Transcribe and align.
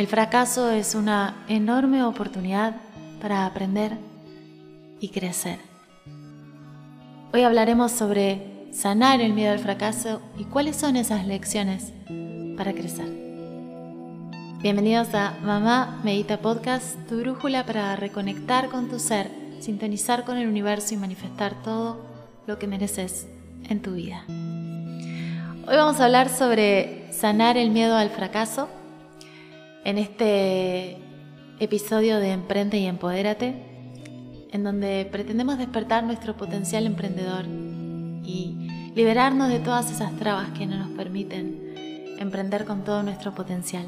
El 0.00 0.06
fracaso 0.06 0.70
es 0.70 0.94
una 0.94 1.44
enorme 1.46 2.02
oportunidad 2.02 2.74
para 3.20 3.44
aprender 3.44 3.98
y 4.98 5.10
crecer. 5.10 5.58
Hoy 7.34 7.42
hablaremos 7.42 7.92
sobre 7.92 8.70
sanar 8.72 9.20
el 9.20 9.34
miedo 9.34 9.52
al 9.52 9.58
fracaso 9.58 10.22
y 10.38 10.44
cuáles 10.44 10.76
son 10.76 10.96
esas 10.96 11.26
lecciones 11.26 11.92
para 12.56 12.72
crecer. 12.72 13.08
Bienvenidos 14.62 15.12
a 15.12 15.34
Mamá 15.42 16.00
Medita 16.02 16.38
Podcast, 16.38 16.96
tu 17.06 17.20
brújula 17.20 17.66
para 17.66 17.94
reconectar 17.94 18.70
con 18.70 18.88
tu 18.88 18.98
ser, 18.98 19.30
sintonizar 19.60 20.24
con 20.24 20.38
el 20.38 20.48
universo 20.48 20.94
y 20.94 20.96
manifestar 20.96 21.62
todo 21.62 22.00
lo 22.46 22.58
que 22.58 22.66
mereces 22.66 23.28
en 23.68 23.82
tu 23.82 23.92
vida. 23.92 24.24
Hoy 25.68 25.76
vamos 25.76 26.00
a 26.00 26.06
hablar 26.06 26.30
sobre 26.30 27.12
sanar 27.12 27.58
el 27.58 27.70
miedo 27.70 27.98
al 27.98 28.08
fracaso 28.08 28.79
en 29.84 29.98
este 29.98 30.98
episodio 31.58 32.18
de 32.18 32.32
Emprende 32.32 32.78
y 32.78 32.86
Empodérate, 32.86 33.54
en 34.52 34.64
donde 34.64 35.08
pretendemos 35.10 35.58
despertar 35.58 36.04
nuestro 36.04 36.36
potencial 36.36 36.86
emprendedor 36.86 37.46
y 38.24 38.92
liberarnos 38.94 39.48
de 39.48 39.60
todas 39.60 39.90
esas 39.90 40.14
trabas 40.16 40.50
que 40.50 40.66
no 40.66 40.76
nos 40.76 40.90
permiten 40.90 42.16
emprender 42.18 42.64
con 42.64 42.84
todo 42.84 43.02
nuestro 43.02 43.34
potencial. 43.34 43.86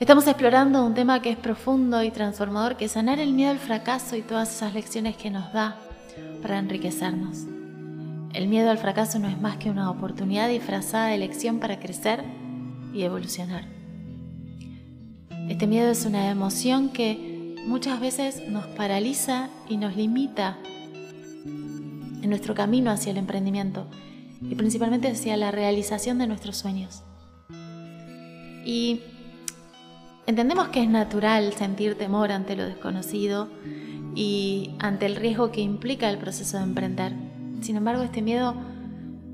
Estamos 0.00 0.26
explorando 0.26 0.84
un 0.84 0.94
tema 0.94 1.22
que 1.22 1.30
es 1.30 1.36
profundo 1.36 2.02
y 2.02 2.10
transformador, 2.10 2.76
que 2.76 2.88
sanar 2.88 3.18
el 3.18 3.32
miedo 3.32 3.50
al 3.50 3.58
fracaso 3.58 4.14
y 4.16 4.22
todas 4.22 4.54
esas 4.54 4.74
lecciones 4.74 5.16
que 5.16 5.30
nos 5.30 5.52
da 5.52 5.76
para 6.40 6.58
enriquecernos. 6.58 7.46
El 8.32 8.46
miedo 8.46 8.70
al 8.70 8.78
fracaso 8.78 9.18
no 9.18 9.28
es 9.28 9.40
más 9.40 9.56
que 9.56 9.70
una 9.70 9.90
oportunidad 9.90 10.48
disfrazada 10.48 11.08
de 11.08 11.18
lección 11.18 11.58
para 11.58 11.80
crecer 11.80 12.22
y 12.92 13.02
evolucionar. 13.02 13.77
Este 15.48 15.66
miedo 15.66 15.90
es 15.90 16.04
una 16.04 16.30
emoción 16.30 16.90
que 16.90 17.56
muchas 17.66 18.00
veces 18.00 18.42
nos 18.48 18.66
paraliza 18.66 19.48
y 19.66 19.78
nos 19.78 19.96
limita 19.96 20.58
en 21.46 22.28
nuestro 22.28 22.54
camino 22.54 22.90
hacia 22.90 23.12
el 23.12 23.16
emprendimiento 23.16 23.86
y 24.42 24.54
principalmente 24.56 25.08
hacia 25.08 25.38
la 25.38 25.50
realización 25.50 26.18
de 26.18 26.26
nuestros 26.26 26.58
sueños. 26.58 27.02
Y 28.62 29.00
entendemos 30.26 30.68
que 30.68 30.82
es 30.82 30.88
natural 30.90 31.54
sentir 31.54 31.96
temor 31.96 32.30
ante 32.30 32.54
lo 32.54 32.66
desconocido 32.66 33.48
y 34.14 34.72
ante 34.80 35.06
el 35.06 35.16
riesgo 35.16 35.50
que 35.50 35.62
implica 35.62 36.10
el 36.10 36.18
proceso 36.18 36.58
de 36.58 36.64
emprender. 36.64 37.14
Sin 37.62 37.76
embargo, 37.76 38.02
este 38.02 38.20
miedo 38.20 38.54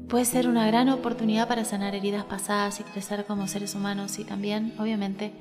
puede 0.08 0.26
ser 0.26 0.46
una 0.46 0.64
gran 0.68 0.90
oportunidad 0.90 1.48
para 1.48 1.64
sanar 1.64 1.96
heridas 1.96 2.24
pasadas 2.24 2.78
y 2.78 2.84
crecer 2.84 3.24
como 3.24 3.48
seres 3.48 3.74
humanos 3.74 4.20
y 4.20 4.24
también, 4.24 4.74
obviamente, 4.78 5.32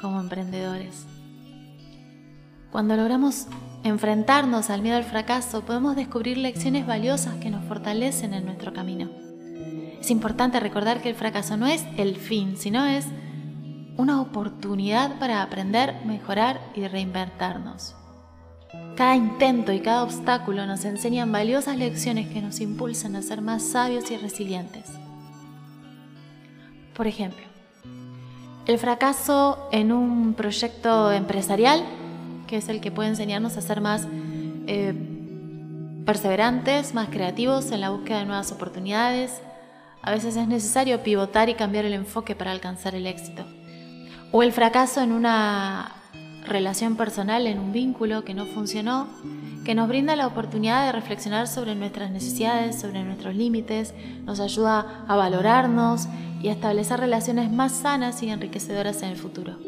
como 0.00 0.20
emprendedores. 0.20 1.06
Cuando 2.70 2.96
logramos 2.96 3.46
enfrentarnos 3.82 4.70
al 4.70 4.82
miedo 4.82 4.96
al 4.96 5.04
fracaso, 5.04 5.62
podemos 5.62 5.96
descubrir 5.96 6.38
lecciones 6.38 6.86
valiosas 6.86 7.36
que 7.36 7.50
nos 7.50 7.64
fortalecen 7.64 8.34
en 8.34 8.44
nuestro 8.44 8.72
camino. 8.72 9.08
Es 10.00 10.10
importante 10.10 10.60
recordar 10.60 11.02
que 11.02 11.08
el 11.08 11.14
fracaso 11.14 11.56
no 11.56 11.66
es 11.66 11.84
el 11.96 12.16
fin, 12.16 12.56
sino 12.56 12.86
es 12.86 13.06
una 13.96 14.20
oportunidad 14.20 15.18
para 15.18 15.42
aprender, 15.42 15.96
mejorar 16.04 16.60
y 16.74 16.86
reinventarnos. 16.86 17.96
Cada 18.96 19.16
intento 19.16 19.72
y 19.72 19.80
cada 19.80 20.02
obstáculo 20.02 20.66
nos 20.66 20.84
enseñan 20.84 21.32
valiosas 21.32 21.78
lecciones 21.78 22.28
que 22.28 22.42
nos 22.42 22.60
impulsan 22.60 23.16
a 23.16 23.22
ser 23.22 23.40
más 23.40 23.62
sabios 23.62 24.10
y 24.10 24.16
resilientes. 24.16 24.84
Por 26.94 27.06
ejemplo, 27.06 27.47
el 28.68 28.78
fracaso 28.78 29.66
en 29.72 29.92
un 29.92 30.34
proyecto 30.34 31.10
empresarial, 31.10 31.82
que 32.46 32.58
es 32.58 32.68
el 32.68 32.82
que 32.82 32.90
puede 32.90 33.08
enseñarnos 33.08 33.56
a 33.56 33.62
ser 33.62 33.80
más 33.80 34.06
eh, 34.66 34.94
perseverantes, 36.04 36.92
más 36.92 37.08
creativos 37.08 37.72
en 37.72 37.80
la 37.80 37.88
búsqueda 37.88 38.18
de 38.18 38.26
nuevas 38.26 38.52
oportunidades. 38.52 39.40
A 40.02 40.10
veces 40.10 40.36
es 40.36 40.46
necesario 40.46 41.02
pivotar 41.02 41.48
y 41.48 41.54
cambiar 41.54 41.86
el 41.86 41.94
enfoque 41.94 42.36
para 42.36 42.50
alcanzar 42.50 42.94
el 42.94 43.06
éxito. 43.06 43.46
O 44.32 44.42
el 44.42 44.52
fracaso 44.52 45.00
en 45.00 45.12
una 45.12 45.97
relación 46.48 46.96
personal, 46.96 47.46
en 47.46 47.58
un 47.58 47.72
vínculo 47.72 48.24
que 48.24 48.34
no 48.34 48.46
funcionó, 48.46 49.08
que 49.64 49.74
nos 49.74 49.88
brinda 49.88 50.16
la 50.16 50.26
oportunidad 50.26 50.86
de 50.86 50.92
reflexionar 50.92 51.46
sobre 51.46 51.74
nuestras 51.74 52.10
necesidades, 52.10 52.80
sobre 52.80 53.04
nuestros 53.04 53.34
límites, 53.34 53.94
nos 54.24 54.40
ayuda 54.40 55.04
a 55.06 55.16
valorarnos 55.16 56.08
y 56.42 56.48
a 56.48 56.52
establecer 56.52 57.00
relaciones 57.00 57.50
más 57.50 57.72
sanas 57.72 58.22
y 58.22 58.30
enriquecedoras 58.30 59.02
en 59.02 59.10
el 59.10 59.16
futuro. 59.16 59.58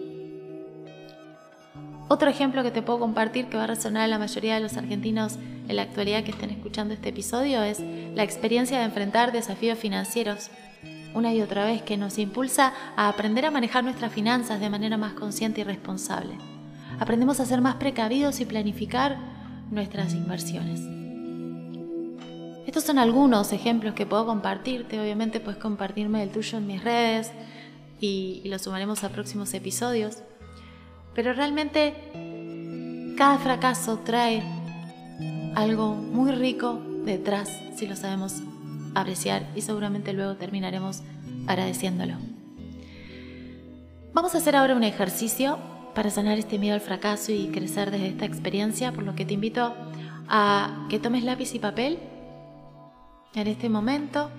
Otro 2.08 2.28
ejemplo 2.28 2.62
que 2.62 2.70
te 2.70 2.82
puedo 2.82 2.98
compartir 2.98 3.47
que 3.47 3.56
va 3.56 3.64
a 3.64 3.68
resonar 3.68 4.02
a 4.02 4.08
la 4.08 4.18
mayoría 4.18 4.54
de 4.54 4.60
los 4.60 4.76
argentinos 4.76 5.36
en 5.68 5.76
la 5.76 5.82
actualidad 5.82 6.24
que 6.24 6.32
estén 6.32 6.50
escuchando 6.50 6.92
este 6.94 7.10
episodio 7.10 7.62
es 7.62 7.80
la 8.14 8.24
experiencia 8.24 8.78
de 8.78 8.84
enfrentar 8.84 9.30
desafíos 9.30 9.78
financieros 9.78 10.50
una 11.14 11.34
y 11.34 11.42
otra 11.42 11.64
vez 11.64 11.82
que 11.82 11.97
nos 11.97 12.18
impulsa 12.18 12.72
a 12.97 13.08
aprender 13.08 13.47
a 13.47 13.50
manejar 13.50 13.84
nuestras 13.84 14.12
finanzas 14.12 14.60
de 14.60 14.70
manera 14.70 14.97
más 14.97 15.12
consciente 15.12 15.60
y 15.60 15.64
responsable 15.64 16.59
aprendemos 17.00 17.40
a 17.40 17.46
ser 17.46 17.62
más 17.62 17.76
precavidos 17.76 18.40
y 18.40 18.44
planificar 18.44 19.16
nuestras 19.70 20.12
inversiones. 20.12 20.80
Estos 22.66 22.84
son 22.84 22.98
algunos 22.98 23.52
ejemplos 23.52 23.94
que 23.94 24.06
puedo 24.06 24.26
compartirte, 24.26 25.00
obviamente 25.00 25.40
puedes 25.40 25.58
compartirme 25.58 26.22
el 26.22 26.28
tuyo 26.28 26.58
en 26.58 26.66
mis 26.66 26.84
redes 26.84 27.32
y, 28.00 28.42
lo 28.44 28.58
sumaremos 28.58 29.02
a 29.02 29.08
próximos 29.08 29.52
episodios, 29.54 30.18
pero 31.14 31.32
realmente 31.32 31.94
cada 33.16 33.38
fracaso 33.38 33.98
trae 34.04 34.42
algo 35.54 35.94
muy 35.94 36.32
rico 36.32 36.80
detrás 37.04 37.50
si 37.76 37.86
lo 37.86 37.96
sabemos 37.96 38.42
apreciar 38.94 39.46
y 39.56 39.62
seguramente 39.62 40.12
luego 40.12 40.36
terminaremos 40.36 41.02
agradeciéndolo. 41.46 42.14
Vamos 44.12 44.34
a 44.34 44.38
hacer 44.38 44.54
ahora 44.54 44.76
un 44.76 44.84
ejercicio 44.84 45.69
para 45.94 46.10
sanar 46.10 46.38
este 46.38 46.58
miedo 46.58 46.74
al 46.74 46.80
fracaso 46.80 47.32
y 47.32 47.48
crecer 47.48 47.90
desde 47.90 48.08
esta 48.08 48.24
experiencia, 48.24 48.92
por 48.92 49.04
lo 49.04 49.14
que 49.14 49.24
te 49.24 49.34
invito 49.34 49.74
a 50.28 50.86
que 50.88 50.98
tomes 50.98 51.24
lápiz 51.24 51.54
y 51.54 51.58
papel 51.58 51.98
en 53.34 53.46
este 53.46 53.68
momento, 53.68 54.30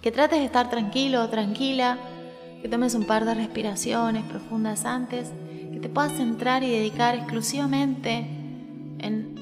que 0.00 0.12
trates 0.12 0.38
de 0.38 0.44
estar 0.44 0.70
tranquilo 0.70 1.22
o 1.24 1.28
tranquila, 1.28 1.98
que 2.62 2.68
tomes 2.68 2.94
un 2.94 3.04
par 3.04 3.24
de 3.24 3.34
respiraciones 3.34 4.24
profundas 4.24 4.84
antes, 4.84 5.30
que 5.72 5.80
te 5.80 5.88
puedas 5.88 6.12
centrar 6.12 6.62
y 6.62 6.70
dedicar 6.70 7.14
exclusivamente 7.14 8.18
en 8.98 9.38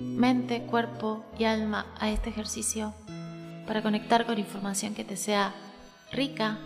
mente, 0.00 0.62
cuerpo 0.62 1.24
y 1.38 1.44
alma 1.44 1.86
a 1.98 2.10
este 2.10 2.30
ejercicio 2.30 2.92
para 3.66 3.82
conectar 3.82 4.26
con 4.26 4.38
información 4.38 4.94
que 4.94 5.04
te 5.04 5.16
sea 5.16 5.54
rica 6.10 6.58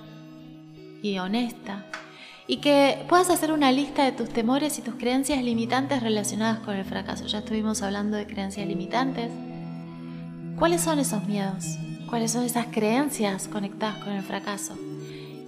y 1.03 1.19
honesta 1.19 1.85
y 2.47 2.57
que 2.57 3.05
puedas 3.09 3.31
hacer 3.31 3.53
una 3.53 3.73
lista 3.73 4.05
de 4.05 4.13
tus 4.13 4.29
temores 4.29 4.79
y 4.79 4.83
tus 4.83 4.95
creencias 4.95 5.43
limitantes 5.43 6.03
relacionadas 6.03 6.59
con 6.61 6.75
el 6.75 6.85
fracaso. 6.85 7.27
Ya 7.27 7.39
estuvimos 7.39 7.83
hablando 7.83 8.17
de 8.17 8.27
creencias 8.27 8.67
limitantes. 8.67 9.31
¿Cuáles 10.59 10.81
son 10.81 10.99
esos 10.99 11.25
miedos? 11.27 11.79
¿Cuáles 12.09 12.33
son 12.33 12.45
esas 12.45 12.67
creencias 12.67 13.49
conectadas 13.49 14.03
con 14.05 14.13
el 14.13 14.23
fracaso? 14.23 14.77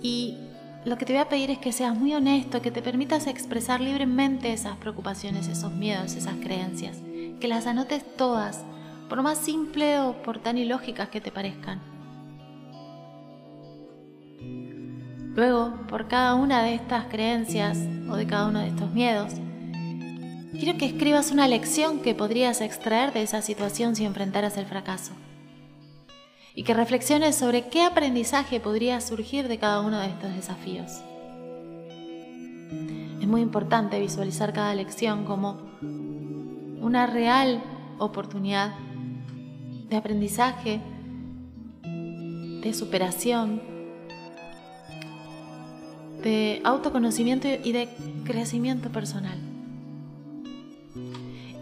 Y 0.03 0.38
lo 0.84 0.97
que 0.99 1.04
te 1.04 1.12
voy 1.12 1.22
a 1.22 1.28
pedir 1.28 1.50
es 1.50 1.59
que 1.59 1.72
seas 1.72 1.97
muy 1.97 2.15
honesto, 2.15 2.62
que 2.62 2.71
te 2.71 2.83
permitas 2.83 3.27
expresar 3.27 3.81
libremente 3.81 4.53
esas 4.53 4.77
preocupaciones, 4.77 5.49
esos 5.49 5.72
miedos, 5.72 6.15
esas 6.15 6.34
creencias, 6.37 6.97
que 7.41 7.49
las 7.49 7.66
anotes 7.66 8.04
todas, 8.16 8.65
por 9.09 9.22
más 9.22 9.38
simple 9.38 9.99
o 10.00 10.22
por 10.22 10.38
tan 10.38 10.59
ilógicas 10.59 11.09
que 11.09 11.21
te 11.21 11.31
parezcan. 11.31 11.94
Luego, 15.34 15.75
por 15.89 16.06
cada 16.06 16.37
una 16.37 16.62
de 16.62 16.75
estas 16.75 17.06
creencias 17.06 17.77
o 18.09 18.15
de 18.15 18.27
cada 18.27 18.47
uno 18.47 18.60
de 18.60 18.69
estos 18.69 18.92
miedos, 18.92 19.33
quiero 20.53 20.78
que 20.78 20.86
escribas 20.86 21.33
una 21.33 21.48
lección 21.48 21.98
que 22.01 22.15
podrías 22.15 22.60
extraer 22.60 23.13
de 23.13 23.22
esa 23.22 23.42
situación 23.42 23.97
si 23.97 24.04
enfrentaras 24.04 24.57
el 24.59 24.66
fracaso. 24.66 25.13
Y 26.54 26.63
que 26.63 26.72
reflexiones 26.72 27.34
sobre 27.34 27.69
qué 27.69 27.83
aprendizaje 27.83 28.60
podría 28.60 29.01
surgir 29.01 29.48
de 29.48 29.59
cada 29.59 29.81
uno 29.81 29.98
de 29.98 30.07
estos 30.07 30.33
desafíos. 30.36 31.03
Es 33.21 33.27
muy 33.27 33.41
importante 33.41 33.98
visualizar 33.98 34.53
cada 34.53 34.72
lección 34.72 35.25
como 35.25 35.59
una 36.80 37.09
real 37.09 37.60
oportunidad 37.98 38.72
de 39.89 39.97
aprendizaje, 39.97 40.80
de 41.83 42.72
superación, 42.72 43.73
de 46.24 46.62
autoconocimiento 46.65 47.47
y 47.47 47.72
de 47.72 47.88
crecimiento 48.24 48.91
personal. 48.91 49.38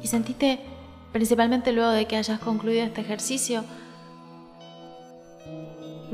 Y 0.03 0.07
sentiste, 0.07 0.61
principalmente 1.13 1.73
luego 1.73 1.91
de 1.91 2.07
que 2.07 2.17
hayas 2.17 2.39
concluido 2.39 2.85
este 2.85 3.01
ejercicio, 3.01 3.65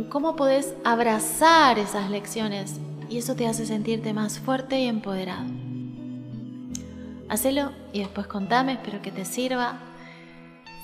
cómo 0.08 0.34
podés 0.34 0.74
abrazar 0.82 1.78
esas 1.78 2.10
lecciones 2.10 2.80
y 3.10 3.18
eso 3.18 3.34
te 3.36 3.46
hace 3.46 3.66
sentirte 3.66 4.14
más 4.14 4.38
fuerte 4.38 4.80
y 4.80 4.86
empoderado. 4.86 5.46
Hacelo 7.28 7.72
y 7.92 7.98
después 7.98 8.26
contame, 8.26 8.72
espero 8.72 9.02
que 9.02 9.10
te 9.10 9.26
sirva. 9.26 9.78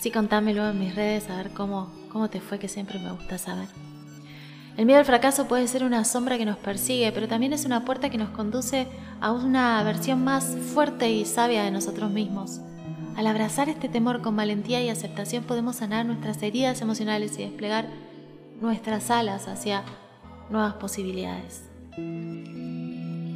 Sí, 0.01 0.11
contámelo 0.11 0.69
en 0.69 0.79
mis 0.79 0.95
redes 0.95 1.31
a 1.31 1.37
ver 1.39 1.51
cómo, 1.51 1.91
cómo 2.13 2.29
te 2.29 2.41
fue, 2.41 2.59
que 2.59 2.69
siempre 2.69 2.99
me 2.99 3.13
gusta 3.13 3.39
saber. 3.39 3.69
El 4.77 4.87
miedo 4.87 4.99
al 4.99 5.05
fracaso 5.05 5.47
puede 5.47 5.69
ser 5.69 5.85
una 5.85 6.05
sombra 6.05 6.37
que 6.37 6.45
nos 6.45 6.57
persigue, 6.57 7.13
pero 7.13 7.29
también 7.29 7.53
es 7.53 7.65
una 7.65 7.85
puerta 7.85 8.11
que 8.11 8.19
nos 8.19 8.31
conduce 8.31 8.89
a 9.21 9.31
una 9.31 9.83
versión 9.85 10.25
más 10.25 10.57
fuerte 10.75 11.11
y 11.13 11.25
sabia 11.25 11.63
de 11.63 11.71
nosotros 11.71 12.11
mismos. 12.11 12.61
Al 13.17 13.29
abrazar 13.29 13.69
este 13.69 13.89
temor 13.89 14.21
con 14.21 14.35
valentía 14.35 14.83
y 14.83 14.89
aceptación 14.89 15.45
podemos 15.45 15.77
sanar 15.77 16.05
nuestras 16.07 16.43
heridas 16.43 16.81
emocionales 16.81 17.39
y 17.39 17.45
desplegar 17.45 17.87
nuestras 18.61 19.11
alas 19.13 19.47
hacia 19.47 19.85
nuevas 20.51 20.75
posibilidades. 20.75 21.63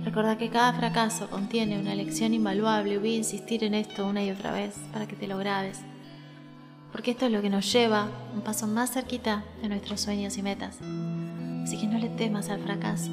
Recuerda 0.04 0.38
que 0.38 0.50
cada 0.50 0.72
fracaso 0.72 1.30
contiene 1.30 1.78
una 1.78 1.94
lección 1.94 2.34
invaluable. 2.34 2.98
Voy 2.98 3.14
a 3.14 3.18
insistir 3.18 3.62
en 3.62 3.74
esto 3.74 4.08
una 4.08 4.24
y 4.24 4.30
otra 4.32 4.52
vez 4.52 4.74
para 4.92 5.06
que 5.06 5.14
te 5.14 5.28
lo 5.28 5.38
grabes. 5.38 5.80
Porque 6.98 7.12
esto 7.12 7.26
es 7.26 7.32
lo 7.32 7.40
que 7.40 7.48
nos 7.48 7.72
lleva 7.72 8.08
un 8.34 8.40
paso 8.40 8.66
más 8.66 8.90
cerquita 8.90 9.44
de 9.62 9.68
nuestros 9.68 10.00
sueños 10.00 10.36
y 10.36 10.42
metas. 10.42 10.78
Así 11.62 11.78
que 11.78 11.86
no 11.86 11.96
le 11.96 12.08
temas 12.08 12.48
al 12.50 12.60
fracaso, 12.60 13.12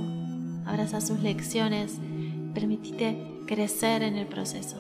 abraza 0.66 1.02
sus 1.02 1.20
lecciones, 1.20 2.00
permitite 2.56 3.44
crecer 3.46 4.02
en 4.02 4.16
el 4.18 4.26
proceso. 4.26 4.78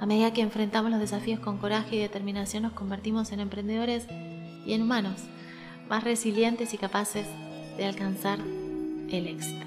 A 0.00 0.06
medida 0.06 0.32
que 0.32 0.40
enfrentamos 0.40 0.90
los 0.90 0.98
desafíos 0.98 1.38
con 1.38 1.58
coraje 1.58 1.94
y 1.94 1.98
determinación, 2.00 2.64
nos 2.64 2.72
convertimos 2.72 3.30
en 3.30 3.38
emprendedores 3.38 4.08
y 4.66 4.72
en 4.72 4.82
humanos 4.82 5.20
más 5.88 6.02
resilientes 6.02 6.74
y 6.74 6.78
capaces 6.78 7.28
de 7.76 7.86
alcanzar 7.86 8.40
el 8.40 9.28
éxito. 9.28 9.66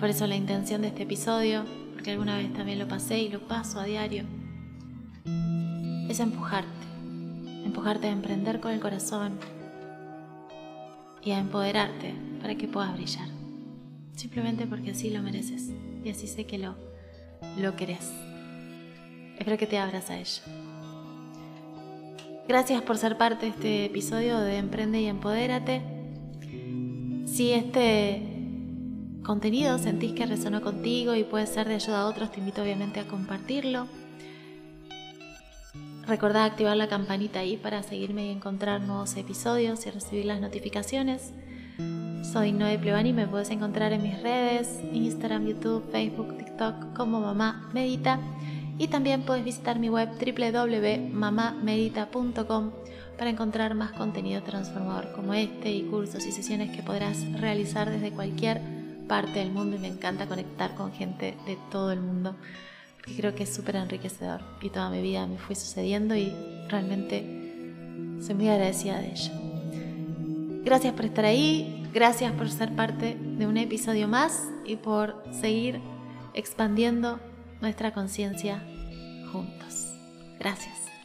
Por 0.00 0.08
eso 0.08 0.26
la 0.26 0.34
intención 0.34 0.82
de 0.82 0.88
este 0.88 1.04
episodio, 1.04 1.66
porque 1.92 2.10
alguna 2.10 2.36
vez 2.36 2.52
también 2.52 2.80
lo 2.80 2.88
pasé 2.88 3.20
y 3.20 3.28
lo 3.28 3.46
paso 3.46 3.78
a 3.78 3.84
diario, 3.84 4.24
es 6.08 6.18
empujarte, 6.18 6.86
empujarte 7.76 8.06
a 8.06 8.10
emprender 8.10 8.60
con 8.60 8.72
el 8.72 8.80
corazón, 8.80 9.38
y 11.26 11.32
a 11.32 11.38
empoderarte 11.40 12.14
para 12.40 12.54
que 12.54 12.68
puedas 12.68 12.94
brillar. 12.94 13.28
Simplemente 14.14 14.66
porque 14.66 14.92
así 14.92 15.10
lo 15.10 15.22
mereces 15.22 15.72
y 16.04 16.08
así 16.08 16.28
sé 16.28 16.46
que 16.46 16.56
lo, 16.56 16.76
lo 17.58 17.74
querés. 17.74 18.12
Espero 19.36 19.58
que 19.58 19.66
te 19.66 19.76
abras 19.76 20.08
a 20.08 20.18
ello. 20.18 20.42
Gracias 22.46 22.80
por 22.82 22.96
ser 22.96 23.18
parte 23.18 23.46
de 23.46 23.50
este 23.50 23.84
episodio 23.86 24.38
de 24.38 24.56
Emprende 24.56 25.00
y 25.00 25.06
Empodérate. 25.06 25.82
Si 27.26 27.52
este 27.52 28.22
contenido 29.24 29.78
sentís 29.78 30.12
que 30.12 30.26
resonó 30.26 30.62
contigo 30.62 31.16
y 31.16 31.24
puede 31.24 31.48
ser 31.48 31.66
de 31.66 31.74
ayuda 31.74 32.02
a 32.02 32.06
otros, 32.06 32.30
te 32.30 32.38
invito 32.38 32.62
obviamente 32.62 33.00
a 33.00 33.08
compartirlo. 33.08 33.88
Recordá 36.06 36.44
activar 36.44 36.76
la 36.76 36.86
campanita 36.86 37.40
ahí 37.40 37.56
para 37.56 37.82
seguirme 37.82 38.26
y 38.26 38.30
encontrar 38.30 38.80
nuevos 38.80 39.16
episodios 39.16 39.84
y 39.86 39.90
recibir 39.90 40.26
las 40.26 40.40
notificaciones. 40.40 41.32
Soy 42.22 42.52
Noé 42.52 42.78
Plevani, 42.78 43.12
me 43.12 43.26
puedes 43.26 43.50
encontrar 43.50 43.92
en 43.92 44.02
mis 44.02 44.22
redes, 44.22 44.78
Instagram, 44.92 45.46
YouTube, 45.46 45.90
Facebook, 45.90 46.38
TikTok 46.38 46.94
como 46.94 47.18
Mamá 47.20 47.68
Medita. 47.74 48.20
Y 48.78 48.86
también 48.86 49.22
puedes 49.22 49.44
visitar 49.44 49.80
mi 49.80 49.88
web 49.88 50.10
www.mamamedita.com 50.10 52.70
para 53.18 53.30
encontrar 53.30 53.74
más 53.74 53.90
contenido 53.92 54.42
transformador 54.42 55.10
como 55.12 55.34
este 55.34 55.72
y 55.72 55.82
cursos 55.84 56.24
y 56.24 56.30
sesiones 56.30 56.70
que 56.76 56.84
podrás 56.84 57.20
realizar 57.40 57.90
desde 57.90 58.12
cualquier 58.12 58.60
parte 59.08 59.40
del 59.40 59.50
mundo 59.50 59.74
y 59.76 59.80
me 59.80 59.88
encanta 59.88 60.26
conectar 60.26 60.76
con 60.76 60.92
gente 60.92 61.36
de 61.46 61.58
todo 61.70 61.90
el 61.90 62.00
mundo 62.00 62.36
que 63.06 63.16
creo 63.16 63.34
que 63.34 63.44
es 63.44 63.54
súper 63.54 63.76
enriquecedor 63.76 64.40
y 64.60 64.70
toda 64.70 64.90
mi 64.90 65.00
vida 65.00 65.26
me 65.26 65.38
fue 65.38 65.54
sucediendo 65.54 66.16
y 66.16 66.32
realmente 66.68 67.24
soy 68.20 68.34
muy 68.34 68.48
agradecida 68.48 69.00
de 69.00 69.12
ello. 69.12 69.32
Gracias 70.64 70.94
por 70.94 71.04
estar 71.04 71.24
ahí, 71.24 71.88
gracias 71.94 72.32
por 72.32 72.50
ser 72.50 72.74
parte 72.74 73.16
de 73.16 73.46
un 73.46 73.56
episodio 73.56 74.08
más 74.08 74.48
y 74.64 74.76
por 74.76 75.22
seguir 75.30 75.80
expandiendo 76.34 77.20
nuestra 77.60 77.92
conciencia 77.92 78.62
juntos. 79.32 79.92
Gracias. 80.38 80.95